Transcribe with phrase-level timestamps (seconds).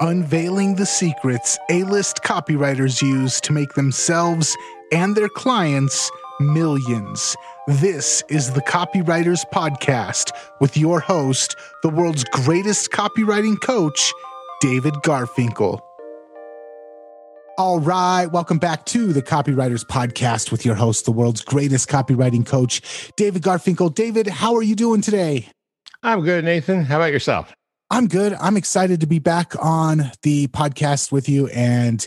[0.00, 4.56] unveiling the secrets A list copywriters use to make themselves
[4.92, 6.10] and their clients
[6.40, 7.34] millions.
[7.66, 10.30] This is the Copywriters Podcast
[10.60, 14.12] with your host, the world's greatest copywriting coach,
[14.60, 15.80] David Garfinkel.
[17.58, 22.46] All right, welcome back to the Copywriters Podcast with your host, the world's greatest copywriting
[22.46, 23.92] coach, David Garfinkel.
[23.92, 25.48] David, how are you doing today?
[26.04, 26.84] I'm good, Nathan.
[26.84, 27.52] How about yourself?
[27.90, 28.34] I'm good.
[28.34, 31.46] I'm excited to be back on the podcast with you.
[31.48, 32.06] And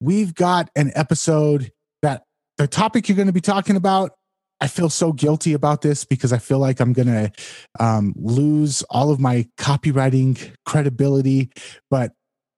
[0.00, 2.24] we've got an episode that
[2.58, 4.12] the topic you're going to be talking about.
[4.60, 7.32] I feel so guilty about this because I feel like I'm going to
[7.78, 11.50] um, lose all of my copywriting credibility,
[11.90, 12.12] but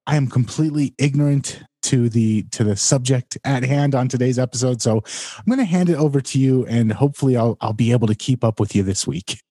[0.07, 4.81] I am completely ignorant to the to the subject at hand on today's episode.
[4.81, 5.03] So
[5.37, 8.15] I'm going to hand it over to you, and hopefully I'll I'll be able to
[8.15, 9.41] keep up with you this week.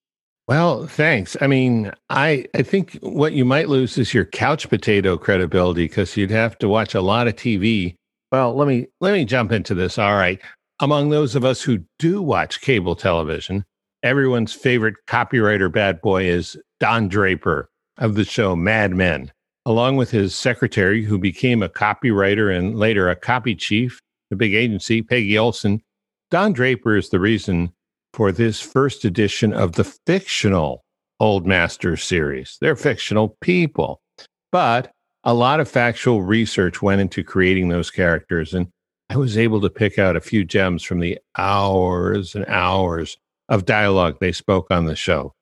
[0.49, 1.37] Well, thanks.
[1.43, 6.17] I mean, I I think what you might lose is your couch potato credibility because
[6.17, 7.97] you'd have to watch a lot of TV.
[8.33, 9.99] Well, let me let me jump into this.
[9.99, 10.41] All right.
[10.81, 13.65] Among those of us who do watch cable television,
[14.03, 17.69] everyone's favorite copywriter bad boy is Don Draper
[17.99, 19.31] of the show Mad Men,
[19.67, 24.55] along with his secretary, who became a copywriter and later a copy chief, the big
[24.55, 25.83] agency, Peggy Olson.
[26.31, 27.73] Don Draper is the reason
[28.13, 30.83] for this first edition of the fictional
[31.21, 32.57] Old Masters series.
[32.61, 34.01] They're fictional people,
[34.53, 34.93] but
[35.25, 38.55] a lot of factual research went into creating those characters.
[38.55, 38.69] And
[39.11, 43.17] I was able to pick out a few gems from the hours and hours
[43.49, 45.35] of dialogue they spoke on the show.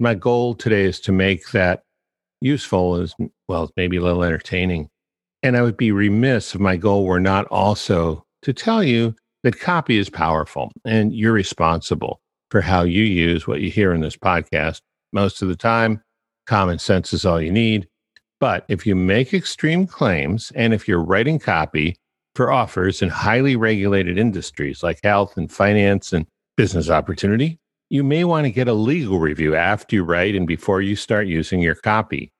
[0.00, 1.82] My goal today is to make that
[2.40, 3.14] useful as
[3.48, 4.88] well as maybe a little entertaining.
[5.42, 9.58] And I would be remiss if my goal were not also to tell you that
[9.58, 14.16] copy is powerful and you're responsible for how you use what you hear in this
[14.16, 14.80] podcast.
[15.12, 16.02] Most of the time,
[16.46, 17.88] common sense is all you need.
[18.40, 21.96] But if you make extreme claims and if you're writing copy
[22.34, 27.58] for offers in highly regulated industries like health and finance and business opportunity,
[27.90, 31.26] you may want to get a legal review after you write and before you start
[31.26, 32.32] using your copy.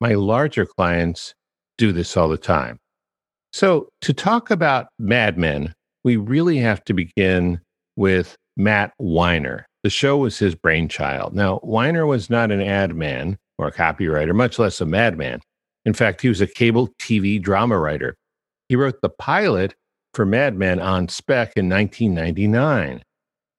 [0.00, 1.34] My larger clients
[1.76, 2.78] do this all the time.
[3.52, 5.74] So, to talk about Mad Men,
[6.04, 7.60] we really have to begin
[7.96, 9.66] with Matt Weiner.
[9.82, 11.34] The show was his brainchild.
[11.34, 15.40] Now, Weiner was not an ad man or a copywriter, much less a madman.
[15.84, 18.16] In fact, he was a cable TV drama writer.
[18.68, 19.74] He wrote the pilot
[20.14, 23.02] for Mad Men on spec in 1999.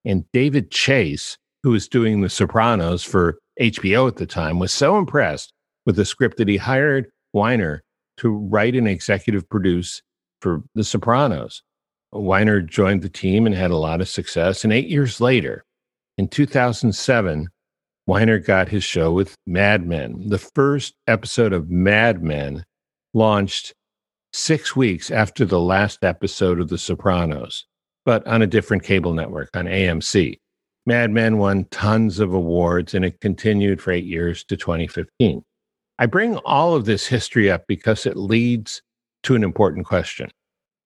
[0.06, 4.97] And David Chase, who was doing The Sopranos for HBO at the time, was so
[4.97, 5.51] impressed
[5.85, 7.81] with the script that he hired Weiner
[8.18, 10.01] to write and executive produce
[10.41, 11.62] for The Sopranos.
[12.12, 14.64] Weiner joined the team and had a lot of success.
[14.64, 15.64] And eight years later,
[16.18, 17.48] in 2007,
[18.08, 20.28] Weiner got his show with Mad Men.
[20.28, 22.66] The first episode of Mad Men
[23.14, 23.74] launched
[24.34, 27.66] six weeks after the last episode of The Sopranos,
[28.06, 30.38] but on a different cable network, on AMC.
[30.86, 35.44] Mad Men won tons of awards and it continued for eight years to 2015.
[36.00, 38.82] I bring all of this history up because it leads
[39.24, 40.32] to an important question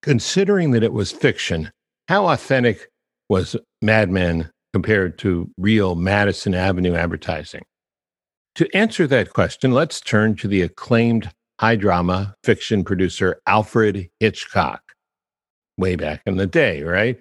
[0.05, 1.71] considering that it was fiction,
[2.07, 2.89] how authentic
[3.27, 7.63] was Mad Men compared to real Madison Avenue advertising?
[8.53, 14.83] To answer that question, let's turn to the acclaimed high drama fiction producer Alfred Hitchcock,
[15.75, 17.19] way back in the day, right?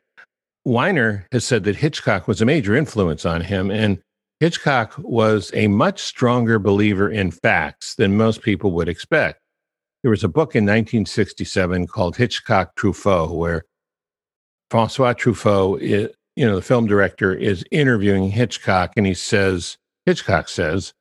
[0.66, 3.98] Weiner has said that Hitchcock was a major influence on him, and
[4.40, 9.40] Hitchcock was a much stronger believer in facts than most people would expect.
[10.04, 13.64] There was a book in 1967 called Hitchcock Truffaut, where
[14.70, 20.92] Francois Truffaut, you know, the film director, is interviewing Hitchcock, and he says, Hitchcock says,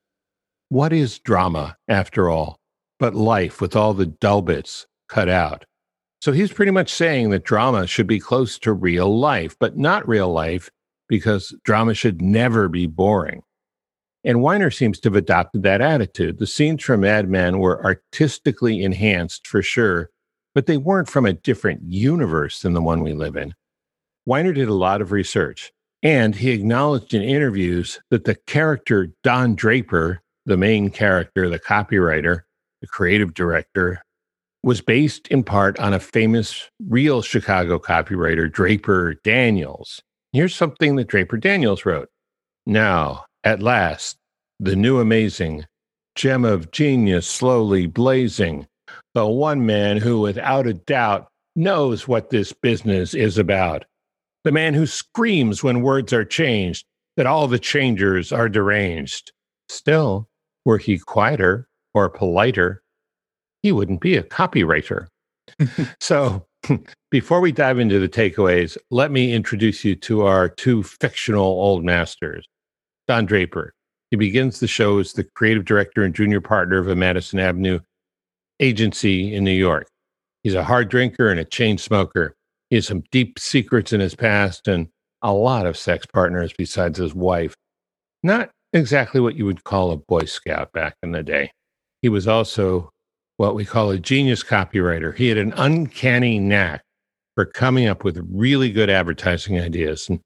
[0.69, 2.61] What is drama, after all,
[2.97, 5.65] but life with all the dull bits cut out?
[6.21, 10.07] So he's pretty much saying that drama should be close to real life, but not
[10.07, 10.69] real life
[11.09, 13.43] because drama should never be boring.
[14.23, 16.39] And Weiner seems to have adopted that attitude.
[16.39, 20.09] The scenes from Mad Men were artistically enhanced for sure,
[20.55, 23.53] but they weren't from a different universe than the one we live in.
[24.25, 29.55] Weiner did a lot of research, and he acknowledged in interviews that the character Don
[29.55, 32.43] Draper, the main character, the copywriter,
[32.79, 34.01] the creative director,
[34.63, 40.01] was based in part on a famous real Chicago copywriter, Draper Daniels.
[40.31, 42.07] Here's something that Draper Daniels wrote.
[42.65, 44.17] Now, at last,
[44.59, 45.65] the new amazing
[46.15, 48.67] gem of genius slowly blazing,
[49.13, 53.85] the one man who, without a doubt, knows what this business is about,
[54.43, 56.85] the man who screams when words are changed
[57.17, 59.31] that all the changers are deranged.
[59.69, 60.27] Still,
[60.65, 62.81] were he quieter or politer,
[63.61, 65.07] he wouldn't be a copywriter.
[65.99, 66.45] so,
[67.11, 71.83] before we dive into the takeaways, let me introduce you to our two fictional old
[71.83, 72.47] masters.
[73.07, 73.73] Don Draper.
[74.11, 77.79] He begins the show as the creative director and junior partner of a Madison Avenue
[78.59, 79.87] agency in New York.
[80.43, 82.35] He's a hard drinker and a chain smoker.
[82.69, 84.87] He has some deep secrets in his past and
[85.21, 87.55] a lot of sex partners besides his wife.
[88.23, 91.51] Not exactly what you would call a Boy Scout back in the day.
[92.01, 92.89] He was also
[93.37, 95.15] what we call a genius copywriter.
[95.15, 96.83] He had an uncanny knack
[97.35, 100.07] for coming up with really good advertising ideas.
[100.09, 100.19] And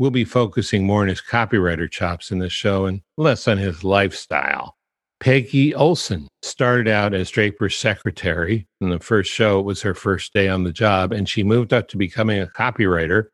[0.00, 3.84] we'll be focusing more on his copywriter chops in this show and less on his
[3.84, 4.74] lifestyle.
[5.20, 8.66] Peggy Olson started out as Draper's secretary.
[8.80, 11.74] In the first show, it was her first day on the job, and she moved
[11.74, 13.26] up to becoming a copywriter,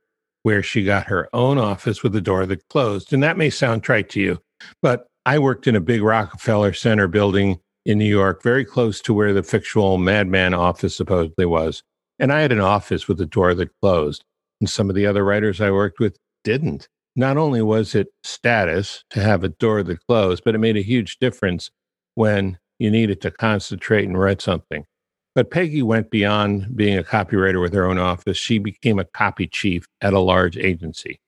[0.43, 3.13] where she got her own office with a door that closed.
[3.13, 4.41] And that may sound trite to you,
[4.83, 9.15] but I worked in a big Rockefeller Center building in New York, very close to
[9.15, 11.85] where the fictional Madman office supposedly was.
[12.19, 14.25] And I had an office with a door that closed.
[14.61, 16.17] And some of the other writers I worked with
[16.47, 16.89] didn't.
[17.17, 20.83] Not only was it status to have a door that closed, but it made a
[20.83, 21.73] huge difference
[22.15, 24.87] when you needed to concentrate and write something.
[25.35, 28.39] But Peggy went beyond being a copywriter with her own office.
[28.39, 31.21] She became a copy chief at a large agency.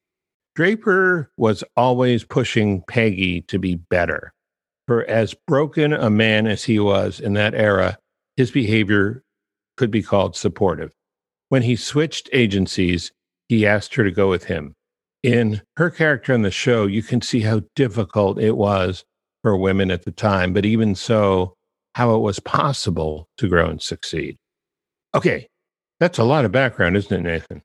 [0.54, 4.32] Draper was always pushing Peggy to be better.
[4.86, 7.98] For as broken a man as he was in that era,
[8.36, 9.24] his behavior
[9.76, 10.92] could be called supportive.
[11.48, 13.10] When he switched agencies,
[13.48, 14.74] he asked her to go with him.
[15.22, 19.04] In her character in the show, you can see how difficult it was
[19.42, 21.54] for women at the time, but even so,
[21.94, 24.36] how it was possible to grow and succeed.
[25.14, 25.48] Okay,
[25.98, 27.62] that's a lot of background, isn't it, Nathan?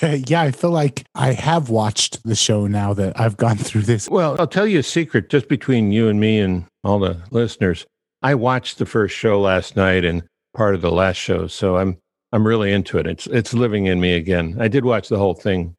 [0.28, 4.08] yeah, I feel like I have watched the show now that I've gone through this.
[4.08, 7.86] Well, I'll tell you a secret just between you and me and all the listeners.
[8.22, 10.22] I watched the first show last night and
[10.54, 11.98] part of the last show, so I'm
[12.30, 13.06] I'm really into it.
[13.06, 14.56] It's it's living in me again.
[14.60, 15.74] I did watch the whole thing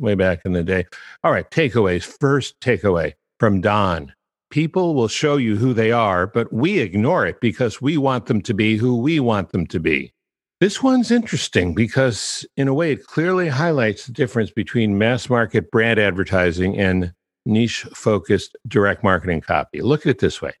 [0.00, 0.86] way back in the day.
[1.22, 2.04] All right, takeaways.
[2.04, 4.12] First takeaway from Don.
[4.50, 8.40] People will show you who they are, but we ignore it because we want them
[8.42, 10.12] to be who we want them to be.
[10.58, 15.70] This one's interesting because, in a way, it clearly highlights the difference between mass market
[15.70, 17.14] brand advertising and
[17.46, 19.80] niche focused direct marketing copy.
[19.80, 20.52] Look at it this way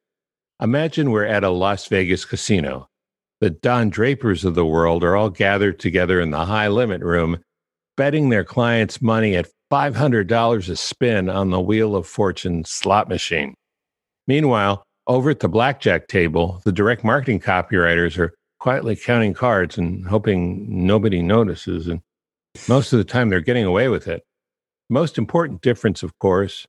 [0.62, 2.88] Imagine we're at a Las Vegas casino.
[3.40, 7.42] The Don Drapers of the world are all gathered together in the high limit room,
[8.00, 13.52] betting their clients' money at $500 a spin on the Wheel of Fortune slot machine.
[14.26, 20.06] Meanwhile, over at the blackjack table, the direct marketing copywriters are quietly counting cards and
[20.06, 21.88] hoping nobody notices.
[21.88, 22.00] And
[22.70, 24.22] most of the time, they're getting away with it.
[24.88, 26.66] The most important difference, of course,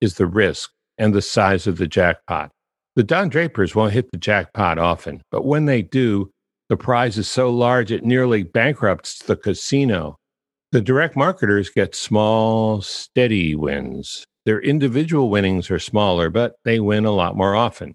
[0.00, 2.50] is the risk and the size of the jackpot.
[2.96, 6.32] The Don Drapers won't hit the jackpot often, but when they do,
[6.68, 10.16] the prize is so large it nearly bankrupts the casino.
[10.72, 14.24] The direct marketers get small, steady wins.
[14.46, 17.94] Their individual winnings are smaller, but they win a lot more often.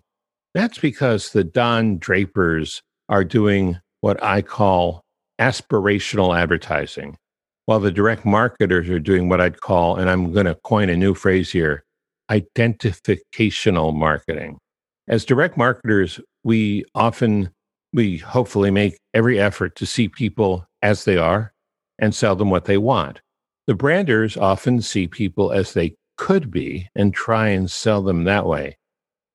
[0.53, 5.01] That's because the Don Drapers are doing what I call
[5.41, 7.17] aspirational advertising,
[7.65, 10.95] while the direct marketers are doing what I'd call, and I'm going to coin a
[10.95, 11.83] new phrase here,
[12.29, 14.59] identificational marketing.
[15.07, 17.49] As direct marketers, we often,
[17.91, 21.53] we hopefully make every effort to see people as they are
[21.99, 23.21] and sell them what they want.
[23.67, 28.45] The branders often see people as they could be and try and sell them that
[28.45, 28.77] way.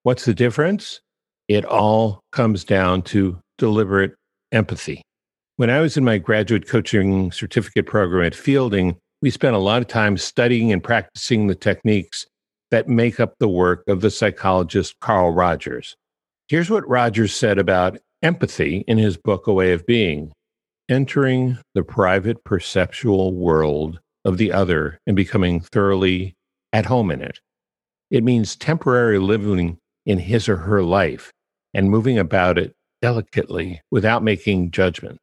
[0.02, 1.00] What's the difference?
[1.48, 4.14] It all comes down to deliberate
[4.52, 5.02] empathy.
[5.56, 9.82] When I was in my graduate coaching certificate program at Fielding, we spent a lot
[9.82, 12.26] of time studying and practicing the techniques
[12.70, 15.94] that make up the work of the psychologist Carl Rogers.
[16.48, 20.32] Here's what Rogers said about empathy in his book, A Way of Being
[20.88, 26.34] entering the private perceptual world of the other and becoming thoroughly
[26.72, 27.40] at home in it.
[28.10, 31.32] It means temporarily living in his or her life
[31.74, 35.18] and moving about it delicately without making judgment.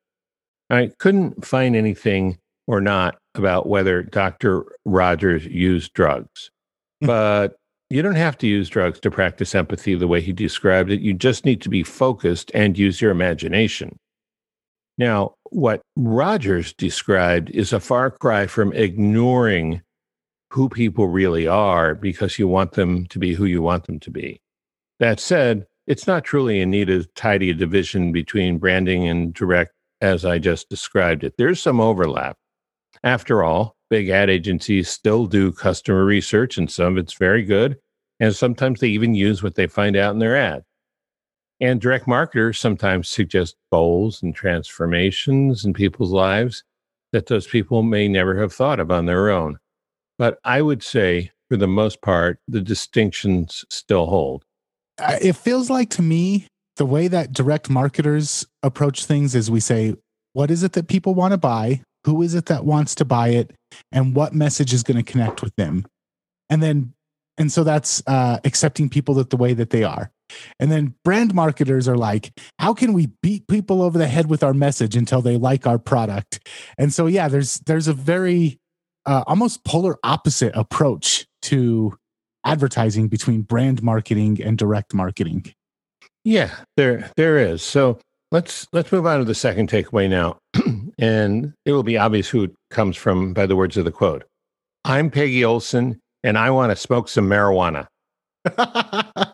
[0.69, 2.37] I couldn't find anything
[2.67, 4.63] or not about whether Dr.
[4.85, 6.51] Rogers used drugs,
[7.01, 7.07] hmm.
[7.07, 7.55] but
[7.89, 11.01] you don't have to use drugs to practice empathy the way he described it.
[11.01, 13.97] You just need to be focused and use your imagination.
[14.99, 19.81] Now, what Rogers described is a far cry from ignoring
[20.51, 24.11] who people really are because you want them to be who you want them to
[24.11, 24.41] be.
[24.99, 30.25] That said, it's not truly in need of tidy division between branding and direct as
[30.25, 31.35] I just described it.
[31.37, 32.37] There's some overlap.
[33.03, 37.77] After all, big ad agencies still do customer research, and some of it's very good.
[38.19, 40.63] And sometimes they even use what they find out in their ad.
[41.61, 46.63] And direct marketers sometimes suggest goals and transformations in people's lives
[47.11, 49.57] that those people may never have thought of on their own.
[50.17, 54.45] But I would say, for the most part, the distinctions still hold.
[54.99, 56.47] It feels like to me,
[56.77, 59.95] the way that direct marketers approach things is we say,
[60.33, 61.81] what is it that people want to buy?
[62.05, 63.53] Who is it that wants to buy it?
[63.91, 65.85] And what message is going to connect with them?
[66.49, 66.93] And then,
[67.37, 70.11] and so that's uh, accepting people that the way that they are.
[70.59, 74.43] And then brand marketers are like, how can we beat people over the head with
[74.43, 76.47] our message until they like our product?
[76.77, 78.59] And so, yeah, there's there's a very
[79.05, 81.97] uh, almost polar opposite approach to
[82.45, 85.53] advertising between brand marketing and direct marketing.
[86.23, 87.61] Yeah, there there is.
[87.61, 87.99] So
[88.31, 90.37] let's let's move on to the second takeaway now,
[90.99, 94.25] and it will be obvious who it comes from by the words of the quote.
[94.85, 97.87] I'm Peggy Olson, and I want to smoke some marijuana.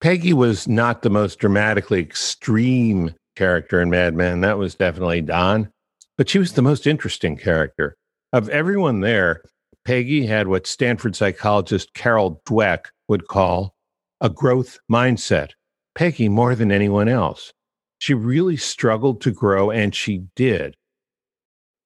[0.00, 4.40] Peggy was not the most dramatically extreme character in Mad Men.
[4.40, 5.70] That was definitely Don,
[6.18, 7.96] but she was the most interesting character.
[8.32, 9.42] Of everyone there,
[9.84, 13.74] Peggy had what Stanford psychologist Carol Dweck would call
[14.20, 15.50] a growth mindset.
[15.94, 17.52] Peggy, more than anyone else,
[17.98, 20.74] she really struggled to grow, and she did.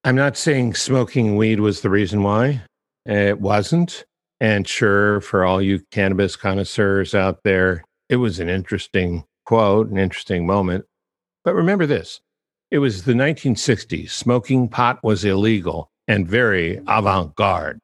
[0.03, 2.63] I'm not saying smoking weed was the reason why.
[3.07, 4.05] It wasn't.
[4.41, 9.97] And sure, for all you cannabis connoisseurs out there, it was an interesting quote, an
[9.97, 10.85] interesting moment.
[11.45, 12.21] But remember this
[12.71, 14.11] it was the 1960s.
[14.11, 17.81] Smoking pot was illegal and very avant garde.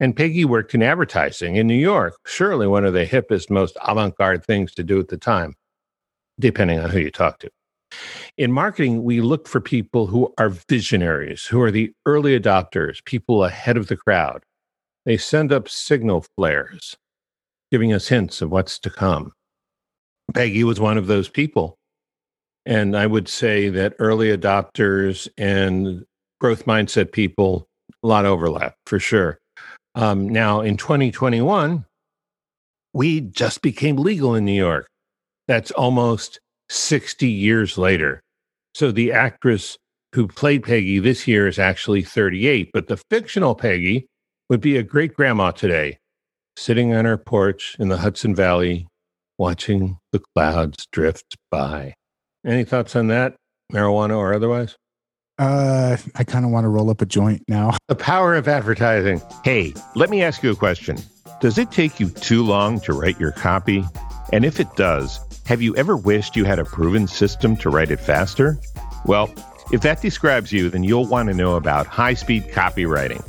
[0.00, 4.16] And Peggy worked in advertising in New York, surely one of the hippest, most avant
[4.16, 5.54] garde things to do at the time,
[6.40, 7.50] depending on who you talk to.
[8.38, 13.44] In marketing, we look for people who are visionaries, who are the early adopters, people
[13.44, 14.42] ahead of the crowd.
[15.04, 16.96] They send up signal flares,
[17.70, 19.34] giving us hints of what's to come.
[20.34, 21.76] Peggy was one of those people.
[22.64, 26.04] And I would say that early adopters and
[26.40, 27.66] growth mindset people,
[28.02, 29.38] a lot of overlap for sure.
[29.94, 31.84] Um, now, in 2021,
[32.94, 34.86] we just became legal in New York.
[35.48, 38.20] That's almost 60 years later.
[38.74, 39.76] So the actress
[40.14, 44.06] who played Peggy this year is actually 38, but the fictional Peggy
[44.48, 45.98] would be a great grandma today,
[46.56, 48.86] sitting on her porch in the Hudson Valley,
[49.38, 51.94] watching the clouds drift by.
[52.44, 53.36] Any thoughts on that,
[53.72, 54.76] marijuana or otherwise?
[55.38, 57.76] Uh, I kind of want to roll up a joint now.
[57.88, 59.20] The power of advertising.
[59.44, 60.96] Hey, let me ask you a question.
[61.40, 63.84] Does it take you too long to write your copy?
[64.32, 67.90] And if it does, have you ever wished you had a proven system to write
[67.90, 68.58] it faster?
[69.04, 69.34] Well,
[69.72, 73.22] if that describes you, then you'll want to know about high speed copywriting.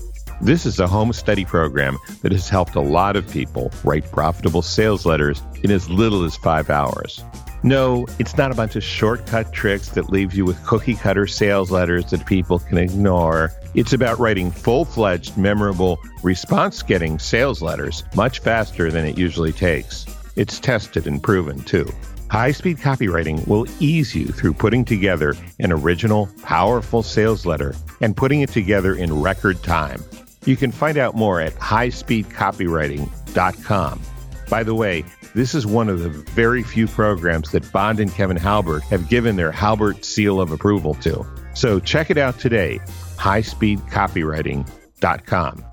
[0.43, 4.61] This is a home study program that has helped a lot of people write profitable
[4.61, 7.23] sales letters in as little as five hours.
[7.63, 11.71] No, it's not a bunch of shortcut tricks that leave you with cookie cutter sales
[11.71, 13.53] letters that people can ignore.
[13.73, 19.53] It's about writing full fledged, memorable, response getting sales letters much faster than it usually
[19.53, 20.05] takes.
[20.35, 21.89] It's tested and proven too.
[22.29, 28.17] High speed copywriting will ease you through putting together an original, powerful sales letter and
[28.17, 30.03] putting it together in record time.
[30.45, 34.01] You can find out more at highspeedcopywriting.com.
[34.49, 38.37] By the way, this is one of the very few programs that Bond and Kevin
[38.37, 41.25] Halbert have given their Halbert seal of approval to.
[41.55, 42.79] So check it out today,
[43.17, 45.65] highspeedcopywriting.com.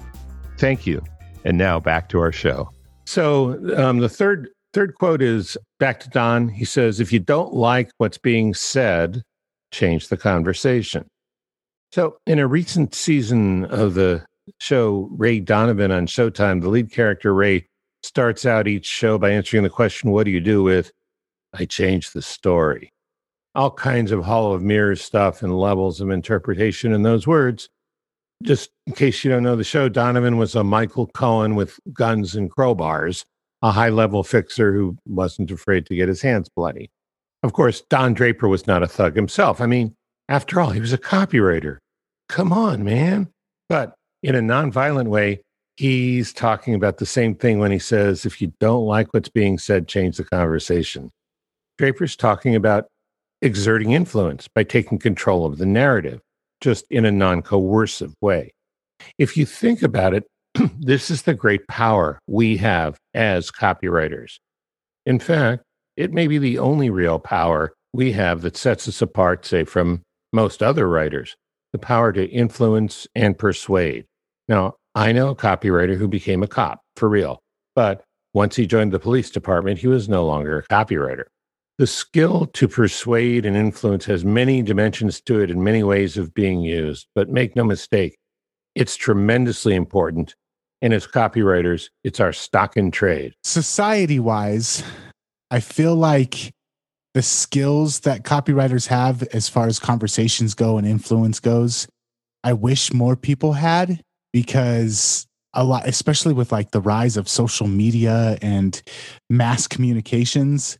[0.56, 1.02] Thank you.
[1.44, 2.70] And now back to our show.
[3.06, 6.48] So um, the third third quote is back to Don.
[6.48, 9.22] He says, "If you don't like what's being said,
[9.72, 11.08] change the conversation."
[11.92, 14.24] So in a recent season of the
[14.58, 17.66] show Ray Donovan on Showtime, the lead character Ray
[18.02, 20.90] starts out each show by answering the question, What do you do with?
[21.54, 22.92] I change the story.
[23.54, 27.68] All kinds of Hall of Mirrors stuff and levels of interpretation in those words.
[28.42, 32.34] Just in case you don't know the show, Donovan was a Michael Cohen with guns
[32.36, 33.24] and crowbars,
[33.60, 36.90] a high level fixer who wasn't afraid to get his hands bloody.
[37.42, 39.60] Of course, Don Draper was not a thug himself.
[39.60, 39.94] I mean,
[40.28, 41.78] after all, he was a copywriter.
[42.28, 43.28] Come on, man.
[43.68, 45.42] But in a nonviolent way,
[45.76, 49.58] he's talking about the same thing when he says, if you don't like what's being
[49.58, 51.10] said, change the conversation.
[51.78, 52.86] Draper's talking about
[53.42, 56.20] exerting influence by taking control of the narrative,
[56.60, 58.52] just in a non coercive way.
[59.18, 60.24] If you think about it,
[60.78, 64.38] this is the great power we have as copywriters.
[65.06, 65.64] In fact,
[65.96, 70.02] it may be the only real power we have that sets us apart, say, from
[70.32, 71.34] most other writers
[71.72, 74.04] the power to influence and persuade.
[74.50, 77.38] Now, I know a copywriter who became a cop for real,
[77.76, 78.02] but
[78.34, 81.26] once he joined the police department, he was no longer a copywriter.
[81.78, 86.34] The skill to persuade and influence has many dimensions to it and many ways of
[86.34, 87.06] being used.
[87.14, 88.18] But make no mistake,
[88.74, 90.34] it's tremendously important.
[90.82, 93.34] And as copywriters, it's our stock in trade.
[93.44, 94.82] Society wise,
[95.52, 96.52] I feel like
[97.14, 101.86] the skills that copywriters have as far as conversations go and influence goes,
[102.42, 107.66] I wish more people had because a lot, especially with like the rise of social
[107.66, 108.80] media and
[109.28, 110.78] mass communications,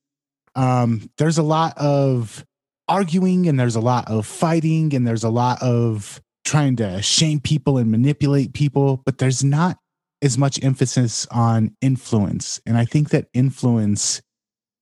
[0.54, 2.44] um, there's a lot of
[2.88, 7.40] arguing and there's a lot of fighting and there's a lot of trying to shame
[7.40, 9.78] people and manipulate people, but there's not
[10.22, 12.60] as much emphasis on influence.
[12.66, 14.20] And I think that influence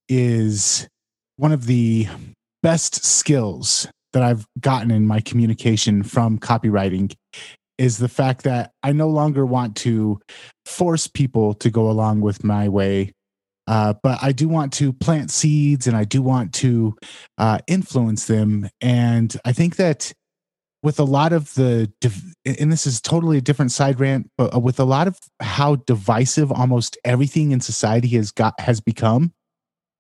[0.09, 0.89] is
[1.37, 2.09] one of the
[2.63, 7.15] best skills that I've gotten in my communication from copywriting
[7.79, 10.21] is the fact that I no longer want to
[10.67, 13.13] force people to go along with my way.
[13.67, 16.97] Uh, but I do want to plant seeds and I do want to
[17.37, 18.69] uh, influence them.
[18.81, 20.13] And I think that
[20.83, 21.93] with a lot of the,
[22.47, 25.77] and this is totally a different side rant, but uh, with a lot of how
[25.77, 29.33] divisive almost everything in society has got has become,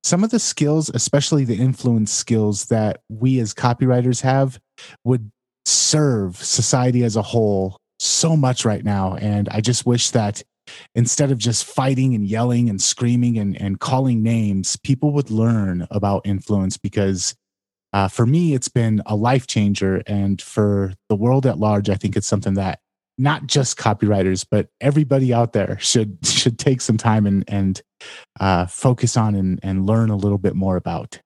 [0.04, 4.58] some of the skills, especially the influence skills that we as copywriters have,
[5.04, 5.30] would
[5.68, 9.14] serve society as a whole so much right now.
[9.16, 10.42] And I just wish that
[10.94, 15.86] instead of just fighting and yelling and screaming and, and calling names, people would learn
[15.90, 17.34] about influence because
[17.92, 20.02] uh, for me, it's been a life changer.
[20.06, 22.80] And for the world at large, I think it's something that
[23.16, 27.82] not just copywriters, but everybody out there should should take some time and and
[28.40, 31.20] uh, focus on and, and learn a little bit more about.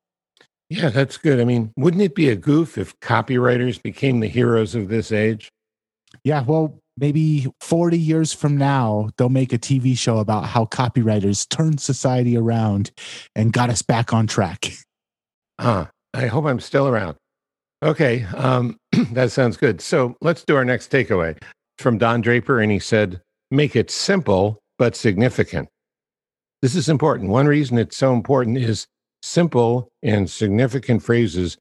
[0.72, 1.38] Yeah, that's good.
[1.38, 5.50] I mean, wouldn't it be a goof if copywriters became the heroes of this age?
[6.24, 11.46] Yeah, well, maybe 40 years from now, they'll make a TV show about how copywriters
[11.46, 12.90] turned society around
[13.36, 14.72] and got us back on track.
[15.58, 17.18] Ah, I hope I'm still around.
[17.82, 18.78] Okay, um,
[19.12, 19.82] that sounds good.
[19.82, 21.36] So let's do our next takeaway
[21.76, 23.20] from Don Draper, and he said,
[23.50, 25.68] Make it simple but significant.
[26.62, 27.28] This is important.
[27.28, 28.86] One reason it's so important is
[29.22, 31.56] simple and significant phrases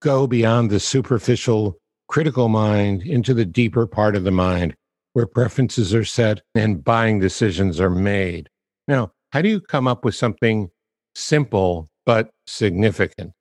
[0.00, 4.74] go beyond the superficial critical mind into the deeper part of the mind
[5.12, 8.48] where preferences are set and buying decisions are made.
[8.86, 10.70] Now, how do you come up with something
[11.14, 13.32] simple but significant?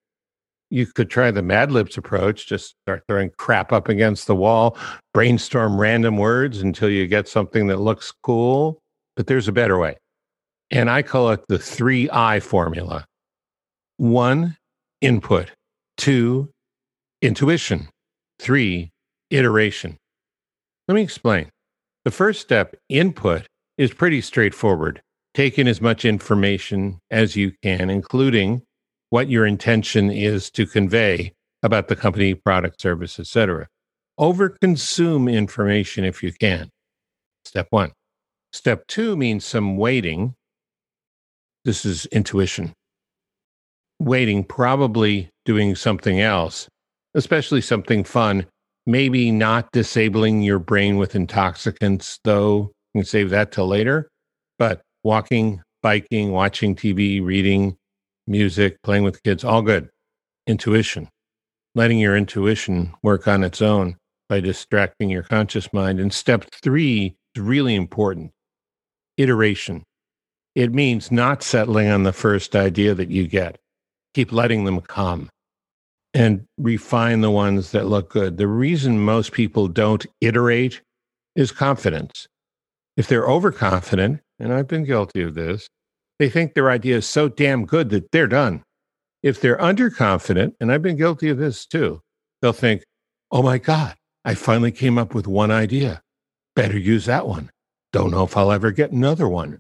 [0.70, 4.78] You could try the Mad Libs approach, just start throwing crap up against the wall,
[5.14, 8.82] brainstorm random words until you get something that looks cool.
[9.16, 9.96] But there's a better way.
[10.70, 13.06] And I call it the three I formula
[13.98, 14.58] one,
[15.02, 15.52] input,
[15.98, 16.50] two,
[17.22, 17.90] intuition,
[18.40, 18.92] three,
[19.30, 19.98] iteration.
[20.88, 21.50] Let me explain.
[22.06, 23.46] The first step, input,
[23.78, 25.02] is pretty straightforward.
[25.34, 28.64] Take in as much information as you can, including
[29.10, 31.34] what your intention is to convey
[31.64, 33.68] about the company, product, service, etc.
[34.20, 36.70] Overconsume information if you can.
[37.46, 37.92] Step one.
[38.54, 40.34] Step two means some waiting.
[41.66, 42.74] This is intuition.
[44.00, 46.68] Waiting, probably doing something else,
[47.16, 48.46] especially something fun.
[48.86, 52.72] Maybe not disabling your brain with intoxicants, though.
[52.94, 54.08] You can save that till later.
[54.60, 57.76] But walking, biking, watching TV, reading,
[58.28, 59.90] music, playing with kids, all good.
[60.46, 61.10] Intuition,
[61.76, 63.98] letting your intuition work on its own
[64.30, 66.00] by distracting your conscious mind.
[66.00, 68.32] And step three is really important
[69.18, 69.84] iteration.
[70.56, 73.58] It means not settling on the first idea that you get.
[74.18, 75.30] Keep letting them come
[76.12, 78.38] and refine the ones that look good.
[78.38, 80.82] The reason most people don't iterate
[81.36, 82.28] is confidence.
[82.96, 85.68] If they're overconfident, and I've been guilty of this,
[86.18, 88.64] they think their idea is so damn good that they're done.
[89.22, 92.02] If they're underconfident, and I've been guilty of this too,
[92.42, 92.82] they'll think,
[93.30, 93.94] oh my God,
[94.26, 96.02] I finally came up with one idea.
[96.56, 97.52] Better use that one.
[97.94, 99.60] Don't know if I'll ever get another one.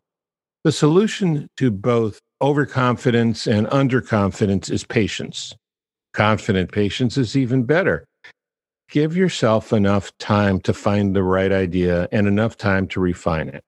[0.63, 5.55] The solution to both overconfidence and underconfidence is patience.
[6.13, 8.05] Confident patience is even better.
[8.89, 13.63] Give yourself enough time to find the right idea and enough time to refine it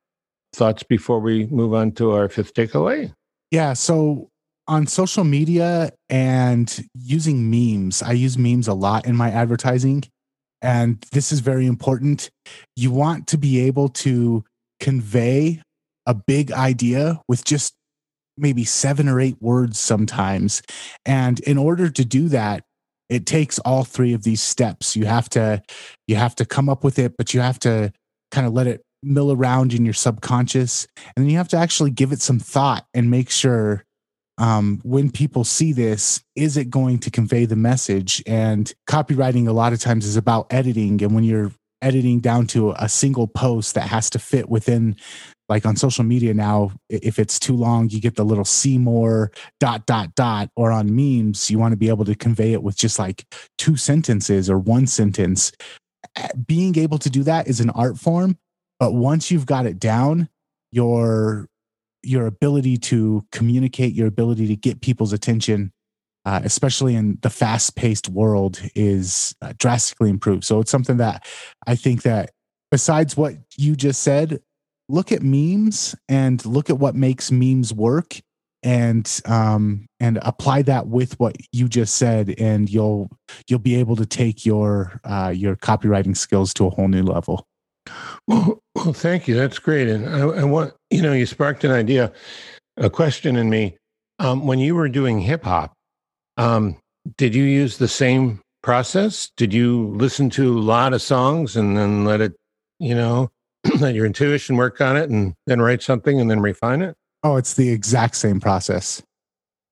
[0.53, 3.13] thoughts before we move on to our fifth takeaway?
[3.51, 3.73] Yeah.
[3.73, 4.29] So
[4.67, 10.03] on social media and using memes, I use memes a lot in my advertising.
[10.61, 12.29] And this is very important.
[12.75, 14.43] You want to be able to
[14.79, 15.61] convey
[16.05, 17.73] a big idea with just
[18.39, 20.61] maybe seven or eight words sometimes.
[21.05, 22.63] And in order to do that,
[23.09, 24.95] it takes all three of these steps.
[24.95, 25.61] You have to
[26.07, 27.91] you have to come up with it, but you have to
[28.31, 31.89] kind of let it mill around in your subconscious and then you have to actually
[31.89, 33.85] give it some thought and make sure
[34.39, 38.23] um, when people see this, is it going to convey the message?
[38.25, 41.03] And copywriting a lot of times is about editing.
[41.03, 44.95] And when you're editing down to a single post that has to fit within
[45.49, 49.31] like on social media now if it's too long you get the little see more
[49.59, 52.77] dot dot dot or on memes you want to be able to convey it with
[52.77, 53.25] just like
[53.57, 55.51] two sentences or one sentence
[56.45, 58.37] being able to do that is an art form
[58.79, 60.29] but once you've got it down
[60.71, 61.47] your
[62.03, 65.73] your ability to communicate your ability to get people's attention
[66.25, 70.43] uh, especially in the fast-paced world, is uh, drastically improved.
[70.43, 71.25] So it's something that
[71.65, 72.31] I think that
[72.71, 74.39] besides what you just said,
[74.89, 78.19] look at memes and look at what makes memes work
[78.61, 83.09] and um and apply that with what you just said and you'll
[83.47, 87.47] you'll be able to take your uh your copywriting skills to a whole new level.
[88.27, 89.35] Well, well thank you.
[89.35, 89.87] That's great.
[89.87, 92.11] And I, I want you know you sparked an idea
[92.75, 93.77] a question in me.
[94.17, 95.73] Um when you were doing hip hop
[96.39, 96.77] um,
[97.17, 99.29] did you use the same process?
[99.35, 102.33] Did you listen to a lot of songs and then let it,
[102.79, 103.29] you know,
[103.79, 106.95] let your intuition work on it and then write something and then refine it?
[107.23, 109.01] Oh, it's the exact same process.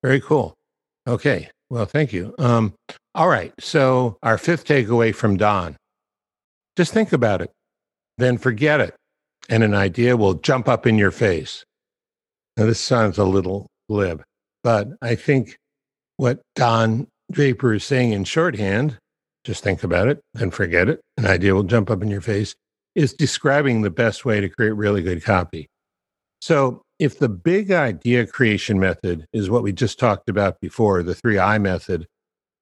[0.04, 0.54] Very cool.
[1.08, 1.50] Okay.
[1.69, 2.34] Well, thank you.
[2.38, 2.73] Um,
[3.15, 3.54] all right.
[3.60, 5.76] So, our fifth takeaway from Don
[6.78, 7.52] just think about it,
[8.17, 8.95] then forget it,
[9.50, 11.63] and an idea will jump up in your face.
[12.56, 14.23] Now, this sounds a little glib,
[14.63, 15.58] but I think
[16.17, 18.97] what Don Draper is saying in shorthand,
[19.43, 21.02] just think about it then forget it.
[21.17, 22.56] An idea will jump up in your face,
[22.97, 25.69] is describing the best way to create really good copy.
[26.41, 31.13] So, if the big idea creation method is what we just talked about before, the
[31.13, 32.07] three I method,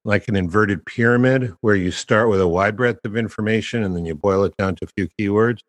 [0.04, 4.06] like an inverted pyramid where you start with a wide breadth of information and then
[4.06, 5.60] you boil it down to a few keywords,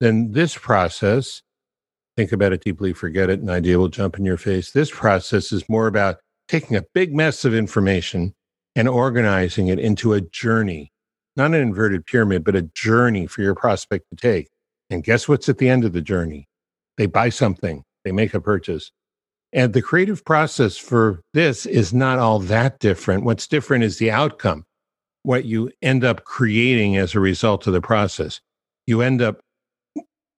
[0.00, 1.42] then this process,
[2.16, 4.72] think about it deeply, forget it, an idea will jump in your face.
[4.72, 8.34] This process is more about taking a big mess of information
[8.74, 10.91] and organizing it into a journey,
[11.36, 14.48] not an inverted pyramid, but a journey for your prospect to take.
[14.90, 16.48] And guess what's at the end of the journey?
[16.98, 18.92] They buy something, they make a purchase.
[19.52, 23.24] And the creative process for this is not all that different.
[23.24, 24.64] What's different is the outcome,
[25.24, 28.40] what you end up creating as a result of the process.
[28.86, 29.40] You end up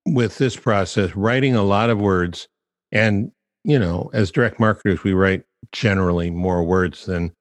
[0.07, 2.49] with this process writing a lot of words.
[2.93, 3.31] And,
[3.63, 7.33] you know, as direct marketers, we write generally more words than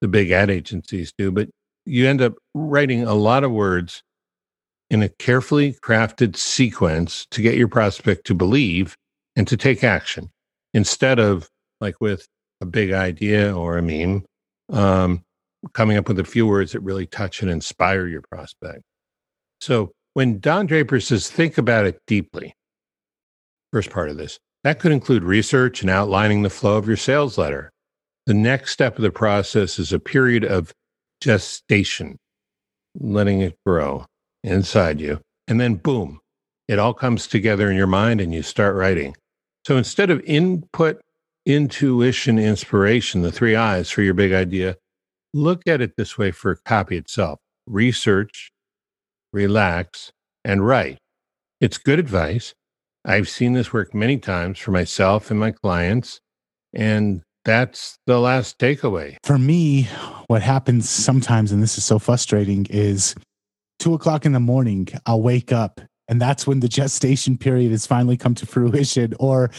[0.00, 1.48] the big ad agencies do, but
[1.84, 4.02] you end up writing a lot of words
[4.90, 8.96] in a carefully crafted sequence to get your prospect to believe
[9.36, 10.30] and to take action
[10.74, 11.48] instead of
[11.80, 12.26] like with
[12.60, 14.24] a big idea or a meme,
[14.70, 15.22] um,
[15.72, 18.82] coming up with a few words that really touch and inspire your prospect.
[19.60, 22.54] So when Don Draper says, think about it deeply,
[23.72, 27.38] first part of this, that could include research and outlining the flow of your sales
[27.38, 27.72] letter.
[28.26, 30.72] The next step of the process is a period of
[31.22, 32.18] gestation,
[32.98, 34.04] letting it grow
[34.42, 35.20] inside you.
[35.46, 36.18] And then, boom,
[36.66, 39.14] it all comes together in your mind and you start writing.
[39.64, 41.00] So instead of input,
[41.46, 44.76] intuition, inspiration, the three I's for your big idea,
[45.32, 48.50] look at it this way for copy itself research,
[49.32, 50.10] relax,
[50.44, 50.98] and write.
[51.60, 52.52] It's good advice.
[53.04, 56.20] I've seen this work many times for myself and my clients.
[56.74, 59.16] And that's the last takeaway.
[59.24, 59.88] For me,
[60.28, 63.14] what happens sometimes, and this is so frustrating, is
[63.78, 67.86] two o'clock in the morning, I'll wake up and that's when the gestation period has
[67.86, 69.14] finally come to fruition.
[69.18, 69.50] Or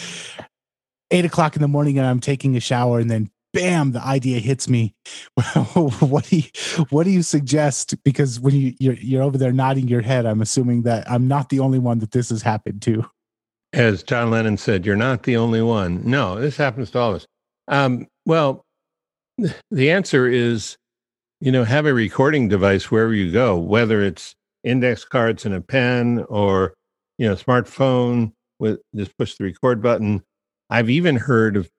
[1.12, 4.39] eight o'clock in the morning and I'm taking a shower and then bam, the idea
[4.39, 4.93] hits me.
[5.74, 6.43] what do you,
[6.89, 7.96] what do you suggest?
[8.04, 11.50] Because when you you're, you're over there nodding your head, I'm assuming that I'm not
[11.50, 13.06] the only one that this has happened to.
[13.74, 16.02] As John Lennon said, you're not the only one.
[16.04, 17.28] No, this happens to all of us.
[17.67, 18.65] Um, well,
[19.71, 20.78] the answer is,
[21.39, 25.62] you know, have a recording device wherever you go, whether it's index cards and a
[25.62, 26.73] pen or,
[27.17, 30.23] you know, smartphone with just push the record button.
[30.69, 31.69] I've even heard of,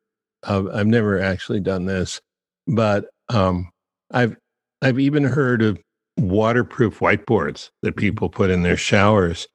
[0.43, 2.21] of I've never actually done this,
[2.67, 3.71] but um,
[4.11, 4.37] I've
[4.83, 5.81] I've even heard of
[6.19, 9.49] waterproof whiteboards that people put in their showers.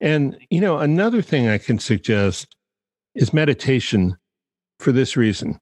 [0.00, 2.54] And you know, another thing I can suggest
[3.14, 4.16] is meditation
[4.78, 5.58] for this reason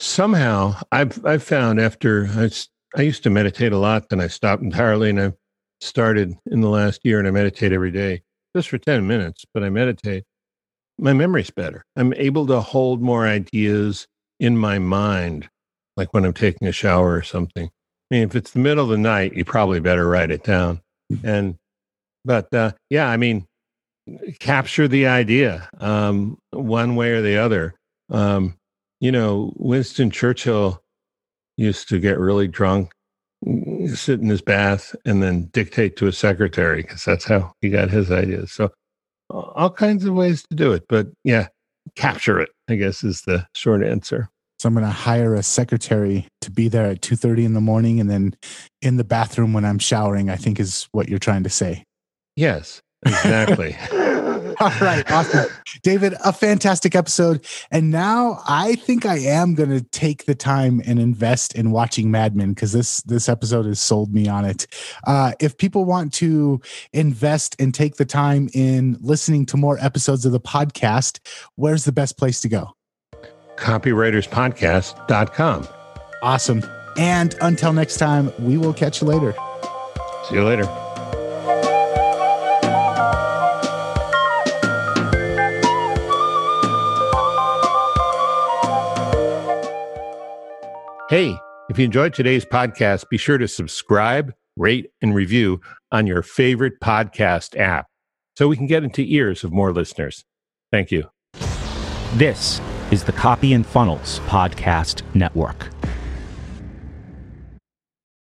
[0.00, 2.50] somehow I've I've found after I,
[2.96, 5.32] I used to meditate a lot, then I stopped entirely, and I
[5.80, 8.22] started in the last year, and I meditate every day
[8.56, 9.44] just for ten minutes.
[9.52, 10.24] But I meditate.
[10.98, 11.84] My memory's better.
[11.96, 14.06] I'm able to hold more ideas
[14.38, 15.48] in my mind,
[15.96, 17.66] like when I'm taking a shower or something.
[17.66, 20.80] I mean, if it's the middle of the night, you probably better write it down.
[21.24, 21.56] And,
[22.24, 23.46] but uh, yeah, I mean,
[24.38, 27.74] capture the idea um, one way or the other.
[28.10, 28.56] Um,
[29.04, 30.82] you know, Winston Churchill
[31.58, 32.90] used to get really drunk,
[33.92, 37.90] sit in his bath, and then dictate to his secretary because that's how he got
[37.90, 38.50] his ideas.
[38.50, 38.70] So,
[39.28, 40.84] all kinds of ways to do it.
[40.88, 41.48] But yeah,
[41.96, 44.30] capture it, I guess, is the short answer.
[44.58, 48.00] So I'm going to hire a secretary to be there at 2:30 in the morning
[48.00, 48.34] and then
[48.80, 51.84] in the bathroom when I'm showering, I think is what you're trying to say.
[52.36, 53.76] Yes, exactly.
[54.64, 55.50] All right, awesome.
[55.82, 57.44] David, a fantastic episode.
[57.70, 62.10] And now I think I am going to take the time and invest in watching
[62.10, 64.66] Mad Men because this this episode has sold me on it.
[65.06, 66.62] Uh, if people want to
[66.94, 71.18] invest and take the time in listening to more episodes of the podcast,
[71.56, 72.70] where's the best place to go?
[73.56, 75.68] Copywriterspodcast.com.
[76.22, 76.64] Awesome.
[76.96, 79.34] And until next time, we will catch you later.
[80.28, 80.64] See you later.
[91.10, 91.38] Hey,
[91.68, 95.60] if you enjoyed today's podcast, be sure to subscribe, rate, and review
[95.92, 97.88] on your favorite podcast app
[98.38, 100.24] so we can get into ears of more listeners.
[100.72, 101.10] Thank you.
[102.14, 102.58] This
[102.90, 105.68] is the Copy and Funnels Podcast Network.